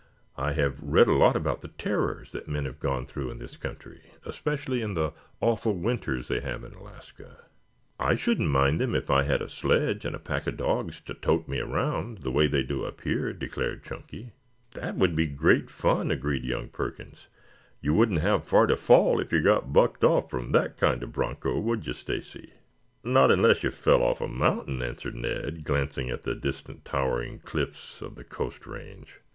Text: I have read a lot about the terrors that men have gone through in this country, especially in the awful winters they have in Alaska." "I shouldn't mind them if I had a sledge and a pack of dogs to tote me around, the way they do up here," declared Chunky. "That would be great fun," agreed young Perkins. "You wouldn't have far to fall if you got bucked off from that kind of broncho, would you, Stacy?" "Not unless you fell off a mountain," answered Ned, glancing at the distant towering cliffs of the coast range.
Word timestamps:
I 0.35 0.53
have 0.53 0.81
read 0.81 1.07
a 1.07 1.13
lot 1.13 1.35
about 1.35 1.61
the 1.61 1.67
terrors 1.67 2.31
that 2.31 2.47
men 2.47 2.65
have 2.65 2.79
gone 2.79 3.05
through 3.05 3.29
in 3.29 3.37
this 3.37 3.55
country, 3.55 4.01
especially 4.25 4.81
in 4.81 4.95
the 4.95 5.13
awful 5.41 5.75
winters 5.75 6.27
they 6.27 6.39
have 6.39 6.63
in 6.63 6.73
Alaska." 6.73 7.43
"I 7.99 8.15
shouldn't 8.15 8.49
mind 8.49 8.81
them 8.81 8.95
if 8.95 9.11
I 9.11 9.21
had 9.21 9.43
a 9.43 9.47
sledge 9.47 10.03
and 10.03 10.15
a 10.15 10.19
pack 10.19 10.47
of 10.47 10.57
dogs 10.57 11.01
to 11.01 11.13
tote 11.13 11.47
me 11.47 11.59
around, 11.59 12.23
the 12.23 12.31
way 12.31 12.47
they 12.47 12.63
do 12.63 12.83
up 12.83 13.01
here," 13.01 13.31
declared 13.31 13.83
Chunky. 13.83 14.31
"That 14.71 14.95
would 14.95 15.15
be 15.15 15.27
great 15.27 15.69
fun," 15.69 16.09
agreed 16.09 16.45
young 16.45 16.69
Perkins. 16.69 17.27
"You 17.79 17.93
wouldn't 17.93 18.21
have 18.21 18.43
far 18.43 18.65
to 18.65 18.77
fall 18.77 19.19
if 19.19 19.31
you 19.31 19.39
got 19.43 19.71
bucked 19.71 20.03
off 20.03 20.31
from 20.31 20.51
that 20.53 20.77
kind 20.77 21.03
of 21.03 21.11
broncho, 21.11 21.59
would 21.59 21.85
you, 21.85 21.93
Stacy?" 21.93 22.53
"Not 23.03 23.29
unless 23.31 23.61
you 23.61 23.69
fell 23.69 24.01
off 24.01 24.19
a 24.19 24.27
mountain," 24.27 24.81
answered 24.81 25.13
Ned, 25.13 25.63
glancing 25.63 26.09
at 26.09 26.23
the 26.23 26.33
distant 26.33 26.85
towering 26.85 27.37
cliffs 27.37 28.01
of 28.01 28.15
the 28.15 28.23
coast 28.23 28.65
range. 28.65 29.19